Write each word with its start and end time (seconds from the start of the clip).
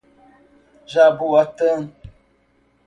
Japoatã 0.93 1.93